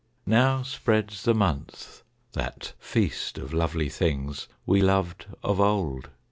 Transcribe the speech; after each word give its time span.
Now 0.25 0.63
spreads 0.63 1.21
the 1.21 1.35
month 1.35 2.01
that 2.33 2.73
feast 2.79 3.37
of 3.37 3.53
lovely 3.53 3.87
things 3.87 4.47
We 4.65 4.81
loved 4.81 5.27
of 5.43 5.59
old. 5.59 6.09